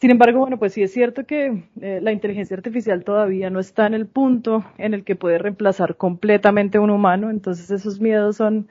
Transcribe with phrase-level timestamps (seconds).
[0.00, 3.86] Sin embargo, bueno, pues sí es cierto que eh, la inteligencia artificial todavía no está
[3.86, 8.36] en el punto en el que puede reemplazar completamente a un humano, entonces esos miedos
[8.36, 8.66] son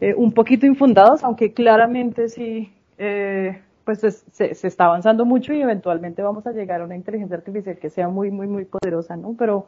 [0.00, 5.60] eh, un poquito infundados, aunque claramente sí, eh, pues se, se, está avanzando mucho y
[5.60, 9.36] eventualmente vamos a llegar a una inteligencia artificial que sea muy, muy, muy poderosa, ¿no?
[9.38, 9.66] Pero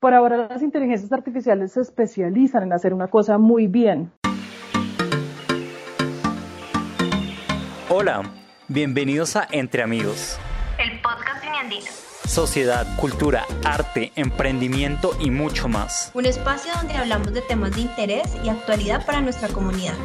[0.00, 4.10] por ahora las inteligencias artificiales se especializan en hacer una cosa muy bien.
[7.88, 8.22] Hola,
[8.66, 10.40] bienvenidos a Entre Amigos.
[12.38, 16.12] Sociedad, cultura, arte, emprendimiento y mucho más.
[16.14, 19.96] Un espacio donde hablamos de temas de interés y actualidad para nuestra comunidad.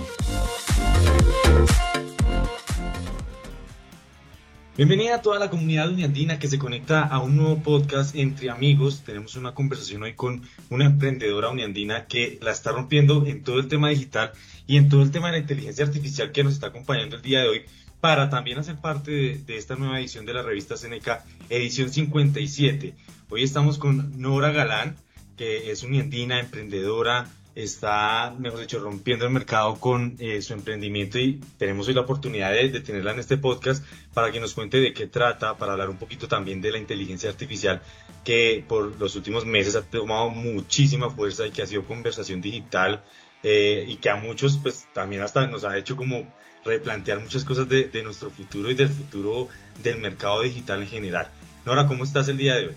[4.75, 9.03] Bienvenida a toda la comunidad uniandina que se conecta a un nuevo podcast entre amigos.
[9.05, 13.67] Tenemos una conversación hoy con una emprendedora uniandina que la está rompiendo en todo el
[13.67, 14.31] tema digital
[14.65, 17.41] y en todo el tema de la inteligencia artificial que nos está acompañando el día
[17.41, 17.65] de hoy
[18.03, 22.93] para también hacer parte de, esta nueva edición de la revista Seneca, edición 57.
[23.29, 24.97] Hoy estamos con Nora Galán,
[25.37, 31.17] que es una andina emprendedora, está, mejor dicho, rompiendo el mercado con eh, su emprendimiento
[31.17, 34.81] y tenemos hoy la oportunidad de, de, tenerla en este podcast para que nos cuente
[34.81, 37.81] de qué trata, para hablar un poquito también de la inteligencia artificial
[38.25, 43.01] que por los últimos meses ha tomado muchísima fuerza y que ha sido conversación digital
[43.43, 46.25] eh, y que a muchos pues también hasta nos ha hecho como
[46.65, 49.49] replantear muchas cosas de, nuestro futuro y del futuro
[49.81, 51.29] del mercado digital en general.
[51.65, 52.75] Nora, ¿cómo estás el día de hoy?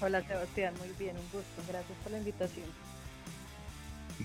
[0.00, 2.66] Hola Sebastián, muy bien, un gusto, gracias por la invitación.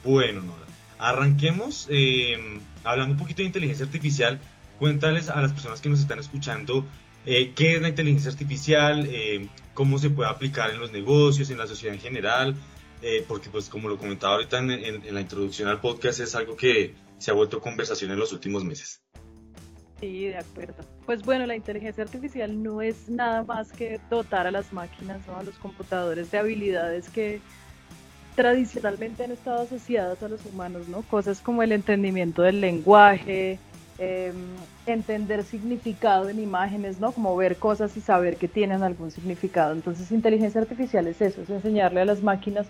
[0.03, 0.65] Bueno, Nora,
[0.97, 4.39] arranquemos eh, hablando un poquito de inteligencia artificial.
[4.77, 6.85] Cuéntales a las personas que nos están escuchando
[7.25, 11.57] eh, qué es la inteligencia artificial, eh, cómo se puede aplicar en los negocios, en
[11.57, 12.55] la sociedad en general,
[13.27, 17.31] porque pues como lo comentaba ahorita en la introducción al podcast es algo que se
[17.31, 19.01] ha vuelto conversación en los últimos meses.
[19.99, 20.75] Sí, de acuerdo.
[21.05, 25.37] Pues bueno, la inteligencia artificial no es nada más que dotar a las máquinas, ¿no?
[25.37, 27.41] a los computadores de habilidades que
[28.35, 31.01] tradicionalmente han estado asociadas a los humanos, ¿no?
[31.01, 33.59] Cosas como el entendimiento del lenguaje,
[33.97, 34.35] em,
[34.85, 37.11] entender significado en imágenes, ¿no?
[37.11, 39.73] Como ver cosas y saber que tienen algún significado.
[39.73, 42.67] Entonces, inteligencia artificial es eso, es enseñarle a las máquinas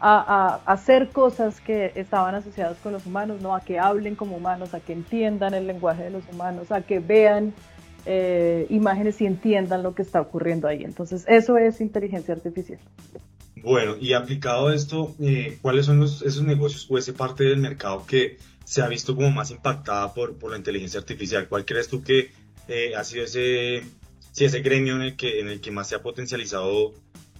[0.00, 3.54] a, hacer cosas que estaban asociadas con los humanos, ¿no?
[3.54, 6.98] A que hablen como humanos, a que entiendan el lenguaje de los humanos, a que
[6.98, 7.54] vean
[8.06, 10.84] eh, imágenes y entiendan lo que está ocurriendo ahí.
[10.84, 12.78] Entonces, eso es inteligencia artificial.
[13.62, 18.36] Bueno, y aplicado esto, eh, ¿cuáles son esos negocios o esa parte del mercado que
[18.64, 21.48] se ha visto como más impactada por, por la inteligencia artificial?
[21.48, 22.30] ¿Cuál crees tú que
[22.68, 23.82] eh, ha sido ese,
[24.36, 26.92] ese gremio en el, que, en el que más se ha potencializado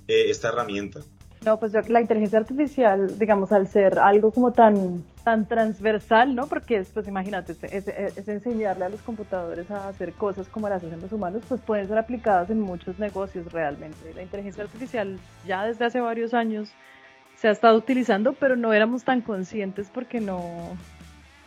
[0.06, 1.00] esta herramienta?
[1.44, 6.46] No, pues la inteligencia artificial, digamos, al ser algo como tan, tan transversal, ¿no?
[6.46, 11.02] Porque es, pues imagínate, es, enseñarle a los computadores a hacer cosas como las hacen
[11.02, 14.14] los humanos, pues pueden ser aplicadas en muchos negocios realmente.
[14.14, 16.72] La inteligencia artificial ya desde hace varios años
[17.36, 20.78] se ha estado utilizando, pero no éramos tan conscientes porque no,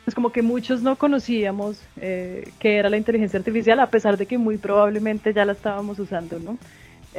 [0.06, 4.28] pues como que muchos no conocíamos eh, qué era la inteligencia artificial, a pesar de
[4.28, 6.60] que muy probablemente ya la estábamos usando, ¿no?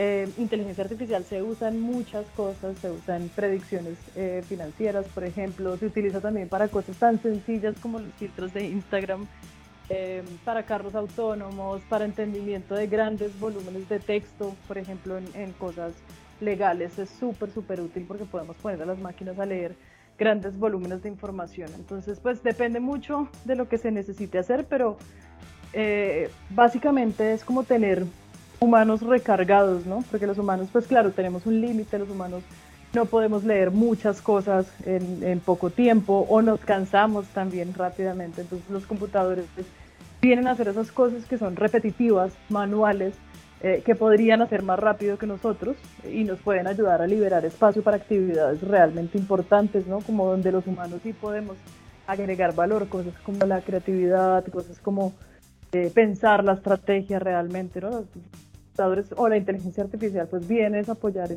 [0.00, 5.24] Eh, inteligencia artificial se usa en muchas cosas, se usa en predicciones eh, financieras, por
[5.24, 9.26] ejemplo, se utiliza también para cosas tan sencillas como los filtros de Instagram,
[9.88, 15.50] eh, para carros autónomos, para entendimiento de grandes volúmenes de texto, por ejemplo, en, en
[15.54, 15.94] cosas
[16.40, 19.74] legales es súper, súper útil porque podemos poner a las máquinas a leer
[20.16, 21.72] grandes volúmenes de información.
[21.74, 24.96] Entonces, pues depende mucho de lo que se necesite hacer, pero
[26.50, 28.04] básicamente es como tener
[28.60, 30.04] humanos recargados, ¿no?
[30.10, 32.42] Porque los humanos, pues claro, tenemos un límite, los humanos
[32.92, 38.40] no podemos leer muchas cosas en, poco tiempo o nos cansamos también rápidamente.
[38.40, 39.44] Entonces los computadores
[40.20, 43.14] vienen a hacer esas cosas que son repetitivas, manuales,
[43.60, 45.76] eh, que podrían hacer más rápido que nosotros
[46.10, 50.00] y nos pueden ayudar a liberar espacio para actividades realmente importantes, ¿no?
[50.00, 51.56] Como donde los humanos sí podemos
[52.06, 55.12] agregar valor, cosas como la creatividad, cosas como
[55.72, 58.04] eh, pensar la estrategia realmente, ¿no?
[59.16, 61.30] O la inteligencia artificial pues viene a apoyar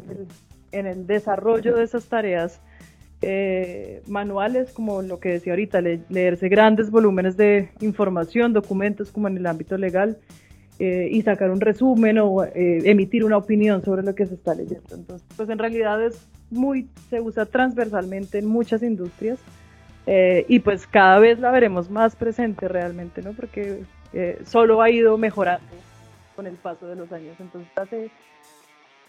[0.71, 2.59] en el, desarrollo de esas tareas
[3.21, 9.37] eh, manuales, como lo que decía ahorita, leerse grandes volúmenes de información, documentos como en
[9.37, 10.17] el ámbito legal,
[10.79, 14.55] eh, y sacar un resumen o eh, emitir una opinión sobre lo que se está
[14.55, 14.95] leyendo.
[14.95, 19.39] Entonces, pues en realidad es muy, se usa transversalmente en muchas industrias
[20.47, 23.31] y pues cada vez la veremos más presente realmente, ¿no?
[23.31, 23.83] Porque
[24.43, 25.63] solo ha ido mejorando
[26.35, 27.35] con el paso de los años.
[27.39, 28.11] Entonces hace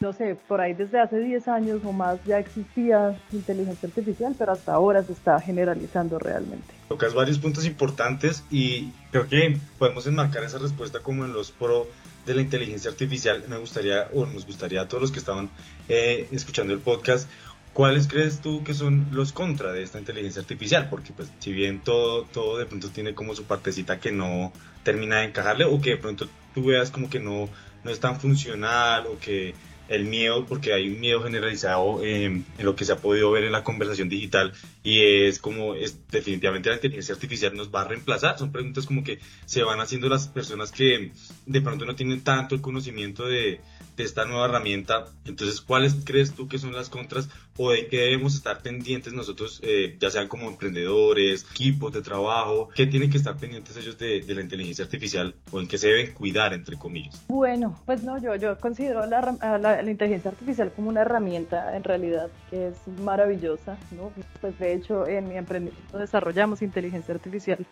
[0.02, 4.50] no sé, por ahí desde hace 10 años o más ya existía inteligencia artificial, pero
[4.50, 6.74] hasta ahora se está generalizando realmente.
[6.88, 11.86] Tocas varios puntos importantes y creo que podemos enmarcar esa respuesta como en los pro
[12.26, 13.44] de la inteligencia artificial.
[13.48, 15.50] Me gustaría, o nos gustaría a todos los que estaban
[15.88, 17.28] eh, escuchando el podcast,
[17.72, 20.88] ¿Cuáles crees tú que son los contra de esta inteligencia artificial?
[20.90, 24.52] Porque pues si bien todo, todo de pronto tiene como su partecita que no
[24.82, 27.48] termina de encajarle o que de pronto tú veas como que no,
[27.82, 29.54] no es tan funcional o que
[29.88, 33.52] el miedo, porque hay un miedo generalizado en lo que se ha podido ver en
[33.52, 34.52] la conversación digital
[34.82, 38.38] y es como es, definitivamente la inteligencia artificial nos va a reemplazar.
[38.38, 41.12] Son preguntas como que se van haciendo las personas que
[41.46, 43.60] de pronto no tienen tanto el conocimiento de,
[43.96, 45.06] de esta nueva herramienta.
[45.24, 49.60] Entonces, ¿cuáles crees tú que son las contras o de qué debemos estar pendientes nosotros,
[49.62, 52.68] eh, ya sean como emprendedores, equipos de trabajo?
[52.74, 55.88] ¿Qué tienen que estar pendientes ellos de, de, la inteligencia artificial o en qué se
[55.88, 57.22] deben cuidar, entre comillas?
[57.28, 61.84] Bueno, pues no, yo, yo considero la, la, la inteligencia artificial como una herramienta en
[61.84, 64.12] realidad que es maravillosa, ¿no?
[64.40, 67.66] Pues de hecho, en mi emprendimiento desarrollamos inteligencia artificial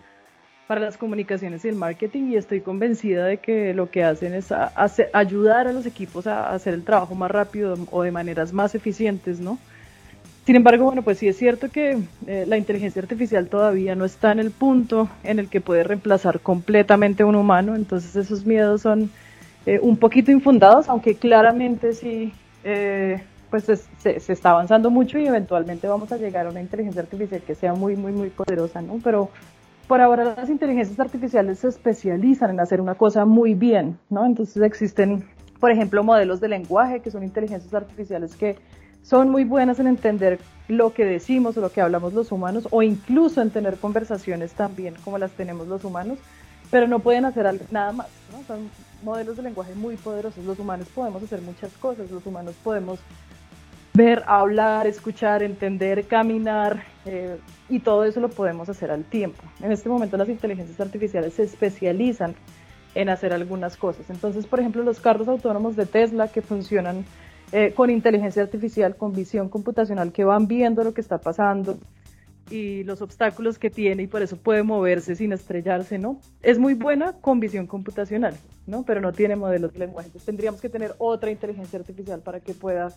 [0.67, 4.55] para las comunicaciones y el marketing y estoy convencida de que lo que hacen es
[5.13, 9.41] ayudar a los equipos a hacer el trabajo más rápido o de maneras más eficientes,
[9.41, 9.59] ¿no?
[10.47, 14.33] Sin embargo, bueno, pues sí es cierto que eh, la inteligencia artificial todavía no está
[14.33, 18.83] en el punto en el que puede reemplazar completamente a un humano, entonces esos miedos
[18.83, 19.11] son
[19.67, 22.33] eh, un poquito infundados, aunque claramente sí,
[22.65, 23.21] eh,
[23.51, 27.43] pues se, se, está avanzando mucho y eventualmente vamos a llegar a una inteligencia artificial
[27.43, 28.99] que sea muy, muy, muy poderosa, ¿no?
[29.03, 29.31] Pero
[29.89, 34.25] por ahora las inteligencias artificiales se especializan en hacer una cosa muy bien, ¿no?
[34.25, 38.57] Entonces existen, por ejemplo, modelos de lenguaje que son inteligencias artificiales que
[39.03, 40.39] son muy buenas en entender
[40.69, 44.95] lo que decimos o lo que hablamos los humanos o incluso en tener conversaciones también
[45.05, 46.19] como las tenemos los humanos,
[46.71, 48.45] pero no pueden hacer nada más, ¿no?
[48.45, 48.71] Son
[49.03, 50.45] modelos de lenguaje muy poderosos.
[50.45, 53.01] Los humanos podemos hacer muchas cosas, los humanos podemos
[53.95, 57.39] ver, hablar, escuchar, entender, caminar, eh,
[57.69, 59.43] y todo eso lo podemos hacer al tiempo.
[59.63, 62.35] En este momento las inteligencias artificiales se especializan
[62.95, 64.11] en hacer algunas cosas.
[64.11, 67.05] Entonces, por ejemplo, los carros autónomos de Tesla que funcionan
[67.53, 71.79] eh, con inteligencia artificial, con visión computacional, que van viendo lo que está pasando
[72.51, 76.21] y los obstáculos que tiene y por eso puede moverse sin estrellarse, ¿no?
[76.43, 78.35] Es muy buena con visión computacional,
[78.67, 78.85] ¿no?
[78.85, 80.09] Pero no tiene modelos de lenguaje.
[80.09, 82.93] Entonces tendríamos que tener otra inteligencia artificial para que pueda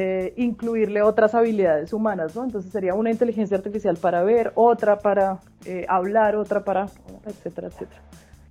[0.00, 2.44] eh, incluirle otras habilidades humanas, ¿no?
[2.44, 6.86] Entonces sería una inteligencia artificial para ver, otra para eh, hablar, otra para,
[7.26, 8.00] etcétera, etcétera.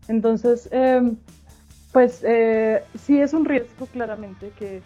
[0.09, 1.15] Entonces, em,
[1.93, 4.81] pues eh, sí es un riesgo claramente que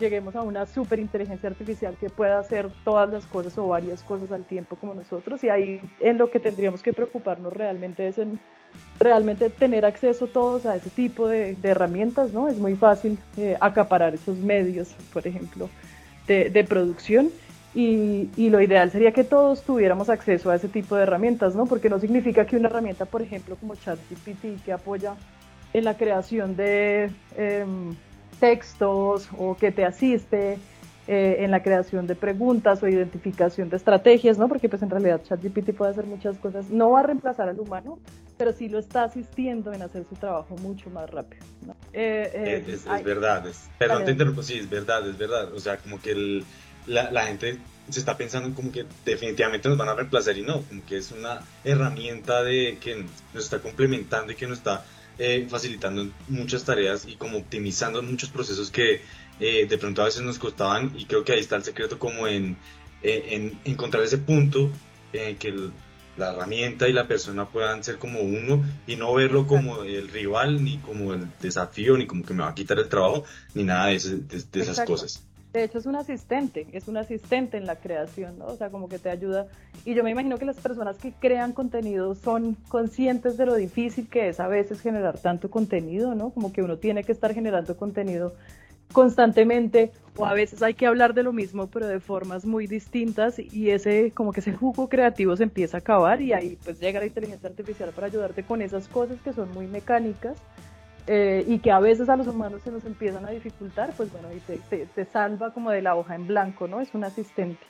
[0.00, 4.44] lleguemos a una superinteligencia artificial que pueda hacer todas las cosas o varias cosas al
[4.44, 8.40] tiempo como nosotros y ahí en lo que tendríamos que preocuparnos realmente es en
[8.98, 12.48] realmente tener acceso todos a ese tipo de, herramientas, ¿no?
[12.48, 13.18] Es muy fácil
[13.60, 15.68] acaparar esos medios, por ejemplo,
[16.26, 17.30] de, producción
[17.74, 21.66] y, y, lo ideal sería que todos tuviéramos acceso a ese tipo de herramientas, ¿no?
[21.66, 25.14] Porque no significa que una herramienta, por ejemplo, como ChatGPT, que apoya
[25.72, 27.94] en la creación de em,
[28.40, 30.58] textos o que te asiste
[31.08, 34.48] eh, en la creación de preguntas o identificación de estrategias, ¿no?
[34.48, 37.98] Porque pues en realidad ChatGPT puede hacer muchas cosas, no va a reemplazar al humano,
[38.42, 41.46] pero sí lo está asistiendo en hacer su trabajo mucho más rápido.
[41.64, 41.76] ¿no?
[41.92, 45.76] Eh, eh, es, verdad, es, perdón te interrumpo, sí, es verdad, es verdad, o sea,
[45.76, 46.44] como que el,
[46.88, 50.60] la, la gente se está pensando como que definitivamente nos van a reemplazar y no,
[50.62, 54.84] como que es una herramienta de que nos está complementando y que nos está
[55.20, 59.02] eh, facilitando muchas tareas y como optimizando muchos procesos que
[59.38, 62.26] eh, de pronto a veces nos costaban y creo que ahí está el secreto como
[62.26, 62.56] en,
[63.04, 64.68] eh, en encontrar ese punto
[65.12, 65.70] en que
[66.16, 70.62] la herramienta y la persona puedan ser como uno y no verlo como el rival
[70.62, 73.86] ni como el desafío ni como que me va a quitar el trabajo ni nada
[73.86, 75.22] de, de esas cosas.
[75.52, 78.46] De hecho, es un asistente, es un asistente en la creación, ¿no?
[78.46, 79.48] O sea, como que te ayuda.
[79.84, 84.08] Y yo me imagino que las personas que crean contenido son conscientes de lo difícil
[84.08, 86.30] que es a veces generar tanto contenido, ¿no?
[86.30, 88.34] Como que uno tiene que estar generando contenido
[88.92, 93.38] constantemente o a veces hay que hablar de lo mismo pero de formas muy distintas
[93.38, 97.00] y ese como que ese jugo creativo se empieza a acabar y ahí pues llega
[97.00, 100.36] la inteligencia artificial para ayudarte con esas cosas que son muy mecánicas
[101.06, 104.28] eh, y que a veces a los humanos se nos empiezan a dificultar, pues bueno,
[104.32, 106.80] y te, te, salva como de la hoja en blanco, ¿no?
[106.80, 107.66] Es un asistente.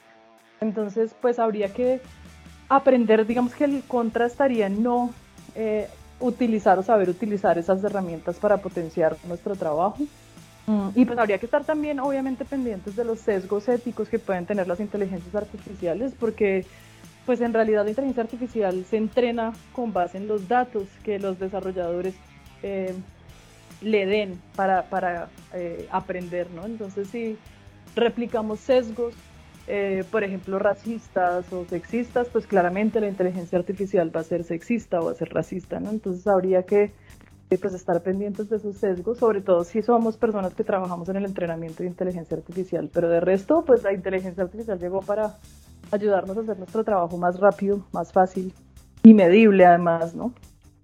[0.60, 2.02] Entonces, pues habría que
[2.68, 5.14] aprender, digamos que el contra estaría en no
[5.54, 5.88] eh,
[6.20, 10.04] utilizar o saber utilizar esas herramientas para potenciar nuestro trabajo.
[10.66, 14.46] Mm, y pues habría que estar también, obviamente, pendientes de los sesgos éticos que pueden
[14.46, 16.64] tener las inteligencias artificiales, porque
[17.26, 21.38] pues en realidad la inteligencia artificial se entrena con base en los datos que los
[21.38, 22.14] desarrolladores
[22.62, 22.94] eh,
[23.80, 26.64] le den para, para eh, aprender, ¿no?
[26.66, 27.36] Entonces, si
[27.94, 29.14] replicamos sesgos,
[29.66, 35.00] eh, por ejemplo, racistas o sexistas, pues claramente la inteligencia artificial va a ser sexista
[35.00, 35.90] o va a ser racista, ¿no?
[35.90, 36.92] Entonces habría que
[37.58, 41.24] pues estar pendientes de esos sesgos, sobre todo si somos personas que trabajamos en el
[41.24, 45.38] entrenamiento de inteligencia artificial, pero de resto, pues la inteligencia artificial llegó para
[45.90, 48.52] ayudarnos a hacer nuestro trabajo más rápido, más fácil
[49.02, 50.34] y medible además, ¿no?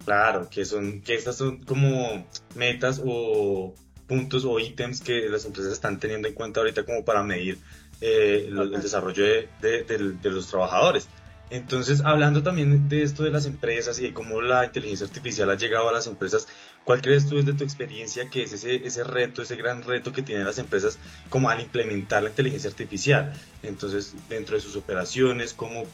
[0.05, 2.25] Claro, que son, que estas son como
[2.57, 3.75] metas o
[4.07, 7.59] puntos o ítems que las empresas están teniendo en cuenta ahorita como para medir
[8.01, 11.09] eh, el, desarrollo de, los trabajadores.
[11.51, 15.57] Entonces, hablando también de esto de las empresas y de cómo la inteligencia artificial ha
[15.57, 16.47] llegado a las empresas,
[16.85, 20.23] ¿cuál crees tú desde tu experiencia que es ese, ese reto, ese gran reto que
[20.23, 20.99] tienen las empresas
[21.31, 23.33] como al implementar la inteligencia artificial?
[23.63, 25.85] Entonces, dentro de sus operaciones, ¿cómo,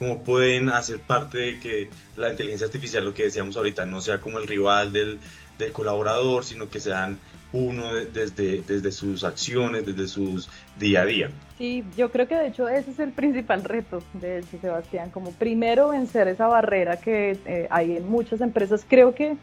[0.00, 4.20] cómo pueden hacer parte de que la inteligencia artificial, lo que decíamos ahorita, no sea
[4.20, 5.20] como el rival del,
[5.58, 7.18] del colaborador, sino que sean
[7.52, 10.48] uno desde, desde sus acciones, desde sus
[10.78, 11.30] día a día.
[11.56, 15.30] Sí, yo creo que de hecho ese es el principal reto, de hecho, Sebastián, como
[15.32, 18.84] primero vencer esa barrera que eh, hay en muchas empresas.
[18.86, 19.36] Creo que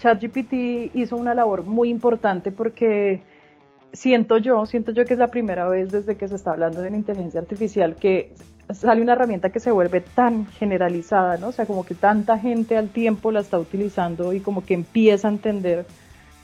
[0.00, 3.22] ChatGPT hizo una labor muy importante porque
[3.92, 6.90] siento yo, siento yo que es la primera vez desde que se está hablando de
[6.90, 8.34] la inteligencia artificial que
[8.72, 11.48] sale una herramienta que se vuelve tan generalizada, ¿no?
[11.48, 15.28] O sea, como que tanta gente al tiempo la está utilizando y como que empieza
[15.28, 15.86] a entender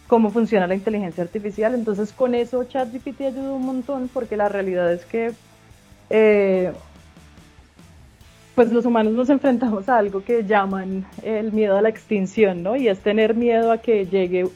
[0.06, 1.74] cómo funciona la inteligencia artificial.
[1.74, 5.32] Entonces con eso ChatGPT ayuda un montón porque la realidad es que
[6.10, 6.72] eh,
[8.54, 12.76] pues los humanos nos enfrentamos a algo que llaman el miedo a la extinción, ¿no?
[12.76, 14.48] Y es tener miedo a que llegue,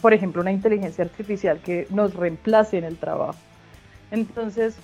[0.00, 3.38] por ejemplo, una inteligencia artificial que nos reemplace en el trabajo.
[4.10, 4.76] Entonces,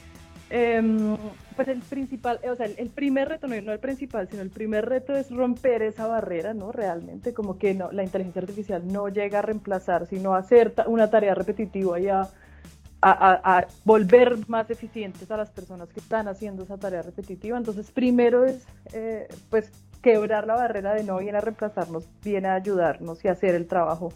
[0.49, 1.17] Em,
[1.57, 5.15] pues el principal, o sea, el, primer reto, no, el principal, sino el primer reto
[5.15, 6.71] es romper esa barrera, ¿no?
[6.71, 11.11] Realmente, como que no, la inteligencia artificial no llega a reemplazar, sino a hacer una
[11.11, 12.29] tarea repetitiva y a,
[13.03, 17.59] a, volver más eficientes a las personas que están haciendo esa tarea repetitiva.
[17.59, 19.71] Entonces, primero es, eh, pues,
[20.03, 24.13] quebrar la barrera de no viene a reemplazarnos, viene a ayudarnos y hacer el trabajo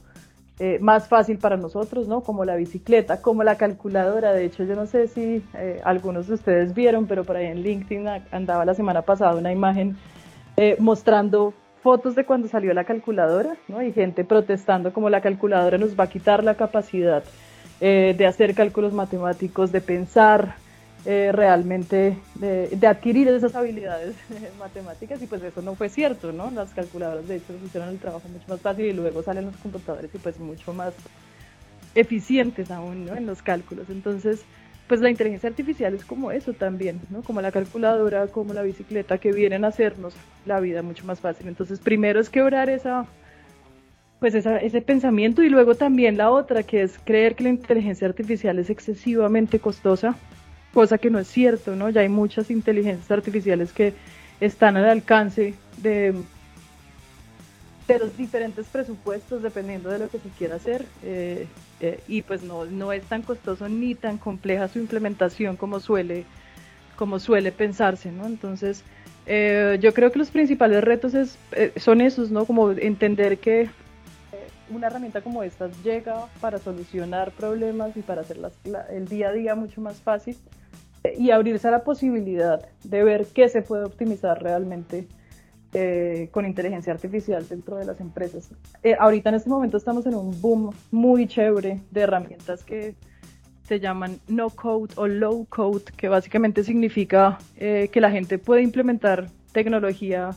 [0.62, 2.21] eh, más fácil para nosotros, ¿no?
[2.21, 4.35] Como la bicicleta, como la calculadora.
[4.35, 7.62] De hecho, yo no sé si eh, algunos de ustedes vieron, pero por ahí en
[7.62, 9.97] LinkedIn andaba la semana pasada una imagen
[10.59, 13.81] eh, mostrando fotos de cuando salió la calculadora, ¿no?
[13.81, 17.25] Y gente protestando como la calculadora nos va a quitar la capacidad
[17.81, 20.57] de hacer cálculos matemáticos, de pensar,
[21.07, 24.16] eh, realmente de, adquirir esas habilidades
[24.59, 26.50] matemáticas y pues eso no fue cierto, ¿no?
[26.50, 30.14] Las calculadoras de hecho hicieron el trabajo mucho más fácil y luego salen los computadores
[30.14, 30.92] y pues mucho más
[31.95, 33.16] eficientes aún, ¿no?
[33.16, 33.88] En los cálculos.
[33.88, 34.42] Entonces,
[34.88, 37.23] pues la inteligencia artificial es como eso también, ¿no?
[37.23, 40.14] Como la calculadora, como la bicicleta que vienen a hacernos
[40.45, 41.49] la vida mucho más fácil.
[41.49, 43.07] Entonces, primero es quebrar esa
[44.19, 48.59] pues ese pensamiento y luego también la otra que es creer que la inteligencia artificial
[48.59, 50.14] es excesivamente costosa
[50.73, 51.91] cosa que no es cierto, ¿no?
[51.91, 53.95] Ya hay muchas inteligencias artificiales que
[54.41, 56.15] están al alcance de,
[57.89, 61.47] de los diferentes presupuestos dependiendo de lo que se quiera hacer eh,
[61.81, 66.25] eh, y pues no, no es tan costoso ni tan compleja su implementación como suele,
[66.97, 68.27] como suele pensarse, ¿no?
[68.27, 68.85] Entonces,
[69.27, 71.39] eh, yo creo que los principales retos es,
[71.77, 72.45] son esos, ¿no?
[72.45, 73.69] Como entender que
[74.71, 78.39] una herramienta como esta llega para solucionar problemas y para hacer
[78.91, 80.37] el día a día mucho más fácil
[81.19, 85.07] y abrirse a la posibilidad de ver qué se puede optimizar realmente
[85.73, 88.50] eh, con inteligencia artificial dentro de las empresas.
[88.83, 92.97] Eh, ahorita en este momento estamos en un boom muy chévere de herramientas que
[93.62, 98.62] se llaman no code o low code, que básicamente significa eh, que la gente puede
[98.62, 100.30] implementar tecnología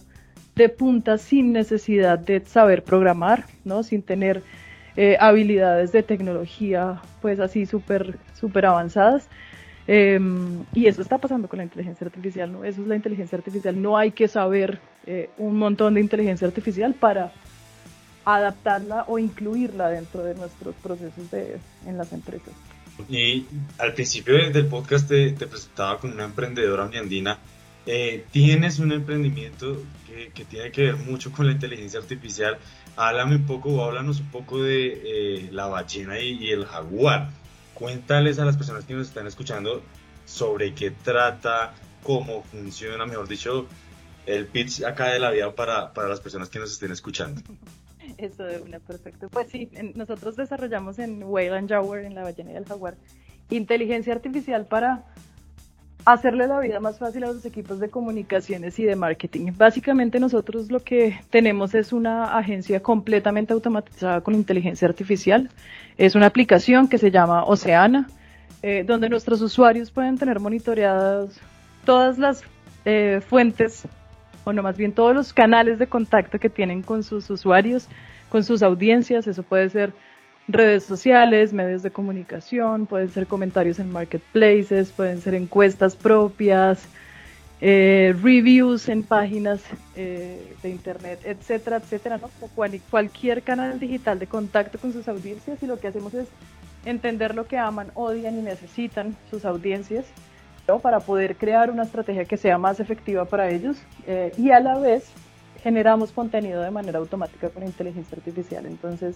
[0.56, 3.82] de punta sin necesidad de saber programar, ¿no?
[3.84, 4.44] sin tener
[5.20, 9.28] habilidades de tecnología pues así súper super avanzadas
[9.86, 12.64] Em, y eso está pasando con la inteligencia artificial, ¿no?
[12.64, 13.82] Eso es la inteligencia artificial.
[13.82, 17.34] No hay que saber eh, un montón de inteligencia artificial para
[18.26, 22.54] adaptarla o incluirla dentro de nuestros procesos de, en las empresas.
[23.10, 23.46] Y
[23.80, 27.40] al principio del podcast te, presentaba como una emprendedora andina.
[27.86, 32.58] Eh, tienes un emprendimiento que, que, tiene que ver mucho con la inteligencia artificial.
[32.96, 37.32] Háblame un poco o háblanos un poco de eh, la ballena y el jaguar
[37.74, 39.82] cuéntales a las personas que nos están escuchando
[40.26, 43.68] sobre qué trata, cómo funciona, mejor dicho,
[44.26, 47.42] el pitch acá de la vida para, para las personas que nos estén escuchando.
[48.18, 49.30] Eso de una, perfecto.
[49.30, 52.98] Pues sí, nosotros desarrollamos en Whale and en la ballena y el jaguar,
[53.50, 55.06] inteligencia artificial para
[56.06, 59.54] hacerle la vida más fácil a los equipos de comunicaciones y de marketing.
[59.56, 65.50] Básicamente nosotros lo que tenemos es una agencia completamente automatizada con inteligencia artificial.
[65.98, 68.08] Es una aplicación que se llama Oceana,
[68.62, 71.40] eh, donde nuestros usuarios pueden tener monitoreadas
[71.86, 72.44] todas las
[72.86, 73.88] eh, fuentes,
[74.44, 77.88] o no más bien todos los canales de contacto que tienen con sus usuarios,
[78.30, 79.28] con sus audiencias.
[79.28, 79.94] Eso puede ser
[80.48, 86.88] redes sociales, medios de comunicación, pueden ser comentarios en marketplaces, pueden ser encuestas propias,
[87.62, 89.62] eh, reviews en páginas
[89.96, 92.30] eh, de internet, etcétera, etcétera, ¿no?
[92.90, 96.28] cualquier canal digital de contacto con sus audiencias y lo que hacemos es
[96.84, 100.06] entender lo que aman, odian y necesitan sus audiencias
[100.68, 100.80] ¿no?
[100.80, 104.78] para poder crear una estrategia que sea más efectiva para ellos eh, y a la
[104.78, 105.06] vez
[105.62, 108.66] generamos contenido de manera automática con inteligencia artificial.
[108.66, 109.16] Entonces,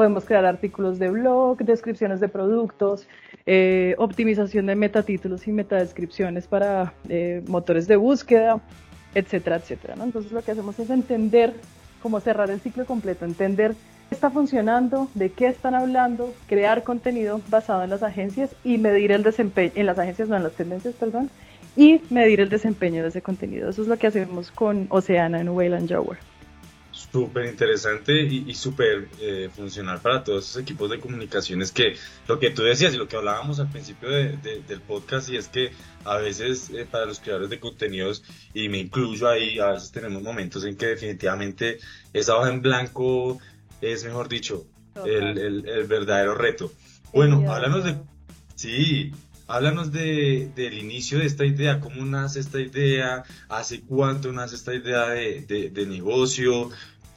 [0.00, 3.06] Podemos crear artículos de blog, descripciones de productos,
[3.44, 8.62] eh, optimización de metatítulos y metadescripciones para eh, motores de búsqueda,
[9.14, 9.96] etcétera, etcétera.
[10.02, 11.52] Entonces lo que hacemos es entender,
[12.02, 13.74] cómo cerrar el ciclo completo, entender
[14.08, 19.12] qué está funcionando, de qué están hablando, crear contenido basado en las agencias y medir
[19.12, 21.28] el desempeño, en las agencias, no en las tendencias, perdón,
[21.76, 23.68] y medir el desempeño de ese contenido.
[23.68, 26.29] Eso es lo que hacemos con Oceana en Wayland Jower
[27.12, 31.96] súper interesante y, súper eh, funcional para todos esos equipos de comunicaciones que
[32.28, 35.72] lo que tú decías y lo que hablábamos al principio del podcast y es que
[36.04, 38.22] a veces eh, para los creadores de contenidos
[38.54, 41.78] y me incluyo ahí, a veces tenemos momentos en que definitivamente
[42.12, 43.38] esa hoja en blanco
[43.80, 44.66] es, mejor dicho,
[45.04, 46.72] el, el, verdadero reto.
[47.12, 47.96] Bueno, háblanos de...
[48.54, 49.12] Sí,
[49.50, 54.72] Háblanos de, del inicio de esta idea, cómo nace esta idea, hace cuánto nace esta
[54.72, 56.70] idea de, de, negocio.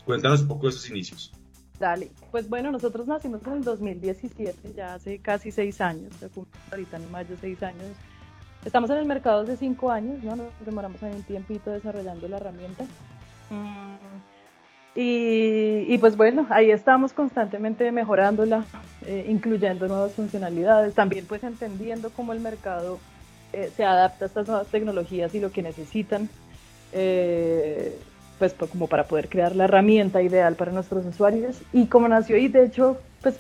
[0.06, 1.32] Cuéntanos un poco de esos inicios.
[1.80, 6.14] Dale, pues bueno, nosotros nacimos en el 2017, ya hace casi seis años,
[6.72, 7.96] ahorita en mayo seis años.
[8.64, 10.36] Estamos en el mercado hace cinco años, ¿no?
[10.36, 12.86] Nos demoramos ahí un tiempito desarrollando la herramienta.
[13.50, 13.94] Mm
[14.96, 18.66] y, pues bueno, ahí estamos constantemente mejorándola,
[19.08, 23.00] eh, incluyendo nuevas funcionalidades, también pues entendiendo cómo el mercado
[23.54, 26.30] eh, se adapta a estas nuevas tecnologías y lo que necesitan,
[26.92, 27.98] eh,
[28.52, 31.62] pues, como para poder crear la herramienta ideal para nuestros usuarios.
[31.72, 33.40] Y como nació y de hecho pues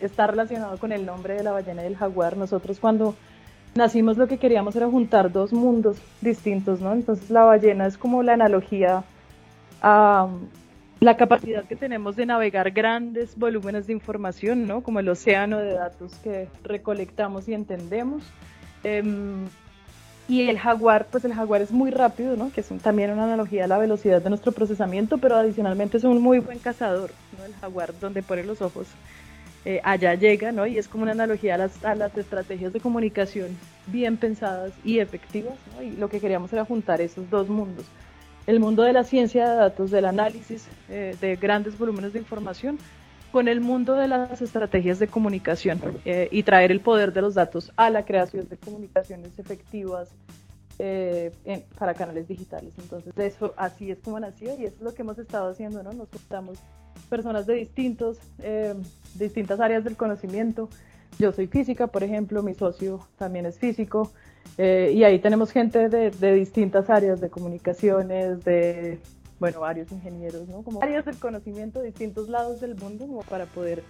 [0.00, 3.14] está relacionado con el nombre de la ballena y del jaguar, nosotros cuando
[3.74, 6.92] nacimos lo que queríamos era juntar dos mundos distintos, ¿no?
[6.92, 9.04] Entonces la ballena es como la analogía
[9.80, 10.28] a
[11.00, 14.82] la capacidad que tenemos de navegar grandes volúmenes de información, ¿no?
[14.82, 18.22] Como el océano de datos que recolectamos y entendemos.
[18.84, 19.46] Em,
[20.32, 22.50] y el jaguar, pues el jaguar es muy rápido, ¿no?
[22.50, 26.22] Que es también una analogía a la velocidad de nuestro procesamiento, pero adicionalmente es un
[26.22, 27.44] muy buen cazador, ¿no?
[27.44, 28.86] El jaguar, donde pone los ojos,
[29.66, 30.66] eh, allá llega, ¿no?
[30.66, 33.48] Y es como una analogía a las, a las estrategias de comunicación
[33.88, 35.82] bien pensadas y efectivas, ¿no?
[35.82, 37.84] Y lo que queríamos era juntar esos dos mundos
[38.46, 42.78] el mundo de la ciencia de datos, del análisis eh, de grandes volúmenes de información,
[43.32, 47.34] con el mundo de las estrategias de comunicación eh, y traer el poder de los
[47.34, 50.10] datos a la creación de comunicaciones efectivas
[50.78, 51.32] eh,
[51.78, 52.74] para canales digitales.
[52.78, 55.92] Entonces, eso así es como nació y eso es lo que hemos estado haciendo, ¿no?
[55.92, 56.58] Nos juntamos
[57.08, 58.18] personas de distintos,
[59.14, 60.68] distintas áreas del conocimiento.
[61.18, 64.12] Yo soy física, por ejemplo, mi socio también es físico.
[64.58, 68.98] Eh, y ahí tenemos gente de, de, distintas áreas de comunicaciones, de,
[69.42, 70.62] bueno, varios ingenieros, ¿no?
[70.62, 73.82] Como áreas del conocimiento de distintos lados del mundo, como para poder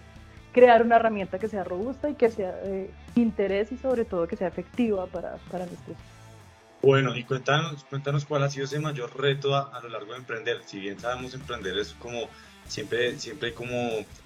[0.51, 4.35] crear una herramienta que sea robusta y que sea de interés y sobre todo que
[4.35, 5.95] sea efectiva para, para nuestros.
[6.81, 10.17] Bueno, y cuéntanos, cuéntanos cuál ha sido ese mayor reto a, a lo largo de
[10.17, 10.63] emprender.
[10.65, 12.21] Si bien sabemos emprender es como
[12.67, 13.77] siempre, siempre hay como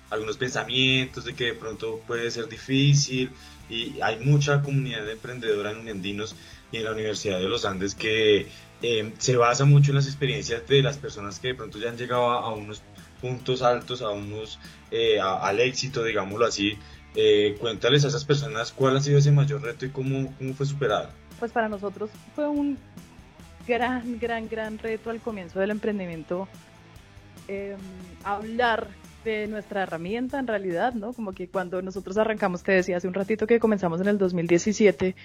[0.10, 3.32] algunos pensamientos de que de pronto puede ser difícil,
[3.70, 6.38] y hay mucha comunidad emprendedora en Unendinos
[6.72, 8.48] y en la Universidad de los Andes que
[8.82, 11.98] eh, se basa mucho en las experiencias de las personas que de pronto ya han
[11.98, 12.82] llegado a, unos
[13.22, 14.60] puntos altos, a unos
[14.92, 16.78] eh, al éxito, digámoslo así.
[17.16, 20.66] Eh, cuéntales a esas personas cuál ha sido ese mayor reto y cómo, cómo fue
[20.66, 21.10] superado.
[21.40, 22.78] Pues para nosotros fue un
[23.68, 26.48] gran, gran, gran reto al comienzo del emprendimiento
[27.48, 27.78] em,
[28.24, 28.88] hablar
[29.26, 31.14] de nuestra herramienta en realidad, ¿no?
[31.14, 35.16] Como que cuando nosotros arrancamos, te decía hace un ratito que comenzamos en el 2017,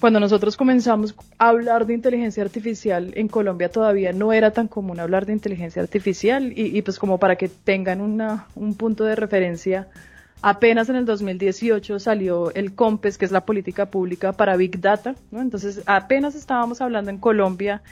[0.00, 4.98] cuando nosotros comenzamos a hablar de inteligencia artificial en Colombia todavía no era tan común
[4.98, 9.14] hablar de inteligencia artificial y, y pues como para que tengan una, un punto de
[9.14, 9.88] referencia,
[10.42, 15.14] apenas en el 2018 salió el COMPES, que es la política pública para Big Data,
[15.30, 15.40] ¿no?
[15.40, 17.82] Entonces apenas estábamos hablando en Colombia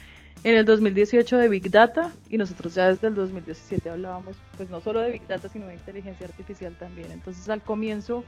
[0.43, 4.81] en el 2018 de Big Data y nosotros ya desde el 2017 hablábamos pues no
[4.81, 7.11] solo de Big Data sino de inteligencia artificial también.
[7.13, 8.25] Entonces al comienzo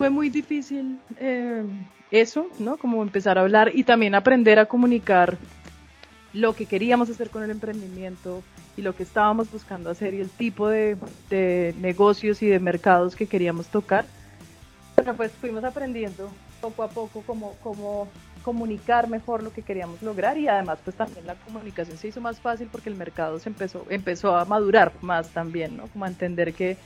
[0.00, 1.62] fue muy difícil eh,
[2.10, 2.78] eso, ¿no?
[2.78, 5.36] Como empezar a hablar y también aprender a comunicar
[6.32, 8.42] lo que queríamos hacer con el emprendimiento
[8.78, 10.96] y lo que estábamos buscando hacer y el tipo de,
[11.28, 14.06] de negocios y de mercados que queríamos tocar.
[14.96, 16.30] Bueno, pues fuimos aprendiendo
[16.62, 18.08] poco a poco cómo, cómo
[18.42, 22.40] comunicar mejor lo que queríamos lograr y además pues también la comunicación se hizo más
[22.40, 25.88] fácil porque el mercado se empezó, empezó a madurar más también, ¿no?
[25.88, 26.78] Como a entender que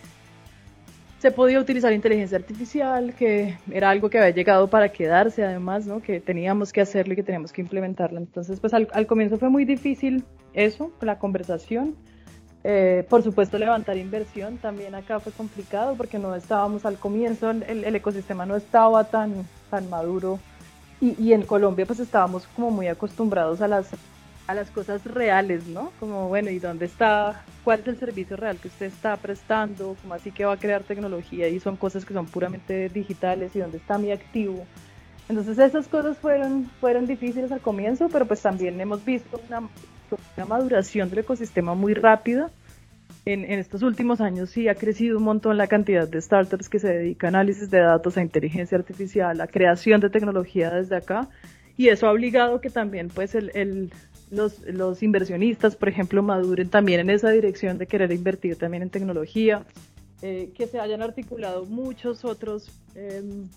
[1.24, 6.02] se podía utilizar inteligencia artificial, que era algo que había llegado para quedarse además, ¿no?
[6.02, 8.18] Que teníamos que hacerlo y que teníamos que implementarlo.
[8.18, 11.96] Entonces pues al, comienzo fue muy difícil eso, la conversación.
[12.62, 17.62] Eh, por supuesto, levantar inversión también acá fue complicado porque no estábamos al comienzo, el,
[17.62, 20.38] el ecosistema no estaba tan, tan maduro
[21.00, 23.88] y, en Colombia pues estábamos como muy acostumbrados a las,
[24.46, 25.92] a las cosas reales, ¿no?
[25.98, 27.44] Como, bueno, ¿y dónde está?
[27.62, 29.96] ¿Cuál es el servicio real que usted está prestando?
[30.02, 31.48] ¿Cómo así que va a crear tecnología?
[31.48, 34.66] Y son cosas que son puramente digitales y dónde está mi activo.
[35.28, 39.60] Entonces esas cosas fueron, fueron difíciles al comienzo, pero pues también hemos visto una,
[40.36, 42.50] una maduración del ecosistema muy rápida
[43.26, 46.88] en, estos últimos años sí ha crecido un montón la cantidad de startups que se
[46.88, 51.28] dedican a análisis de datos, a inteligencia artificial, a creación de tecnología desde acá.
[51.76, 53.92] Y eso ha obligado que también pues el,
[54.34, 58.90] los, los, inversionistas, por ejemplo, maduren también en esa dirección de querer invertir también en
[58.90, 59.64] tecnología,
[60.22, 63.48] eh, que se hayan articulado muchos otros em,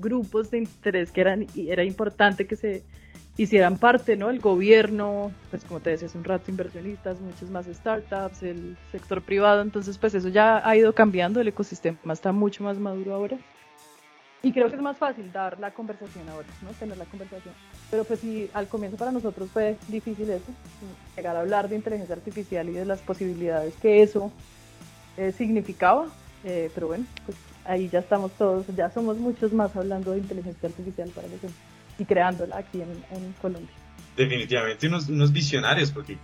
[0.00, 2.82] grupos de interés que eran, era importante que se
[3.36, 4.30] hicieran parte, ¿no?
[4.30, 9.22] El gobierno, pues como te decía hace un rato, inversionistas, muchas más startups, el sector
[9.22, 13.38] privado, entonces pues eso ya ha ido cambiando, el ecosistema está mucho más maduro ahora.
[14.42, 16.70] Y creo que es más fácil dar la conversación ahora, ¿no?
[16.70, 17.54] Tener la conversación.
[17.90, 20.52] Pero pues sí, al comienzo para nosotros fue difícil eso,
[21.16, 24.32] llegar a hablar de inteligencia artificial y de las posibilidades que eso
[25.16, 26.08] eh, significaba.
[26.44, 30.68] Eh, pero bueno, pues ahí ya estamos todos, ya somos muchos más hablando de inteligencia
[30.68, 31.52] artificial para nosotros
[31.98, 33.70] y creándola aquí en, Colombia.
[34.16, 36.18] Definitivamente unos, unos visionarios, porque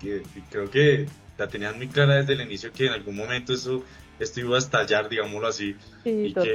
[0.51, 1.07] creo que
[1.39, 3.85] la tenían muy clara desde el inicio que en algún momento eso
[4.19, 6.55] esto iba a estallar, digámoslo así, y que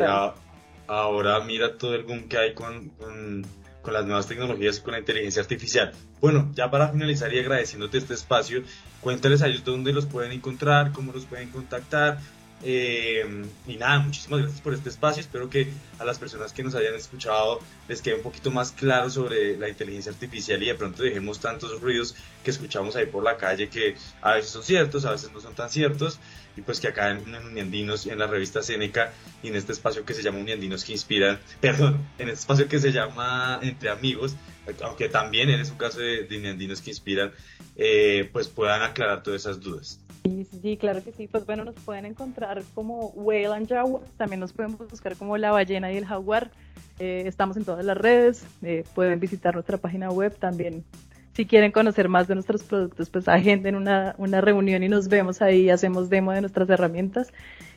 [0.87, 3.45] ahora mira todo el boom que hay con, con,
[3.81, 5.93] con, las nuevas tecnologías con la inteligencia artificial.
[6.21, 8.63] Bueno, ya para finalizar y agradeciéndote este espacio,
[9.01, 12.19] cuéntales a ellos dónde los pueden encontrar, cómo los pueden contactar,
[12.65, 15.21] eh, y nada, muchísimas gracias por este espacio.
[15.21, 15.67] Espero que
[15.99, 19.67] a las personas que nos hayan escuchado les quede un poquito más claro sobre la
[19.67, 23.95] inteligencia artificial y de pronto dejemos tantos ruidos que escuchamos ahí por la calle que
[24.21, 26.19] a veces son ciertos, a veces no son tan ciertos.
[26.55, 29.11] Y pues que acá en, Uniandinos, en la revista Seneca
[29.41, 32.79] y en este espacio que se llama Uniandinos que inspiran, perdón, en este espacio que
[32.79, 34.35] se llama Entre Amigos,
[34.83, 37.31] aunque también en un caso de, de Uniandinos que inspiran,
[37.75, 39.99] eh, pues puedan aclarar todas esas dudas.
[40.23, 41.27] Sí, sí, claro que sí.
[41.27, 45.51] Pues bueno, nos pueden encontrar como Whale and Jaguar, también nos pueden buscar como La
[45.51, 46.51] Ballena y el Jaguar.
[46.99, 50.85] Eh, estamos en todas las redes, eh, pueden visitar nuestra página web también.
[51.33, 55.41] Si quieren conocer más de nuestros productos, pues agenden una, una reunión y nos vemos
[55.41, 57.33] ahí, hacemos demo de nuestras herramientas.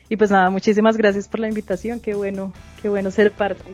[0.09, 3.73] Y pues nada, muchísimas gracias por la invitación, qué bueno, qué bueno ser parte.